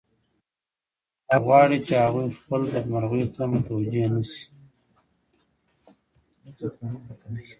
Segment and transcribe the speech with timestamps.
[1.29, 4.45] هغه غواړي چې هغوی خپلو بدمرغیو ته متوجه نشي